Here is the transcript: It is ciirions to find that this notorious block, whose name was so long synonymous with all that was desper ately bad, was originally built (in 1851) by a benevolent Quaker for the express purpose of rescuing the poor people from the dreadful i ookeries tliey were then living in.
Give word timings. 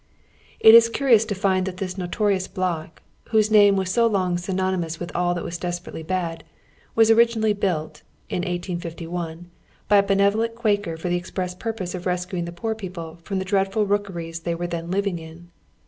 It 0.59 0.73
is 0.73 0.89
ciirions 0.89 1.27
to 1.27 1.35
find 1.35 1.67
that 1.67 1.77
this 1.77 1.95
notorious 1.95 2.47
block, 2.47 3.03
whose 3.29 3.51
name 3.51 3.75
was 3.75 3.91
so 3.91 4.07
long 4.07 4.35
synonymous 4.39 4.99
with 4.99 5.15
all 5.15 5.35
that 5.35 5.43
was 5.43 5.59
desper 5.59 5.91
ately 5.93 6.07
bad, 6.07 6.43
was 6.95 7.11
originally 7.11 7.53
built 7.53 8.01
(in 8.27 8.37
1851) 8.37 9.51
by 9.87 9.97
a 9.97 10.01
benevolent 10.01 10.55
Quaker 10.55 10.97
for 10.97 11.09
the 11.09 11.17
express 11.17 11.53
purpose 11.53 11.93
of 11.93 12.07
rescuing 12.07 12.45
the 12.45 12.51
poor 12.51 12.73
people 12.73 13.19
from 13.23 13.37
the 13.37 13.45
dreadful 13.45 13.83
i 13.83 13.95
ookeries 13.95 14.41
tliey 14.41 14.57
were 14.57 14.65
then 14.65 14.89
living 14.89 15.19
in. 15.19 15.51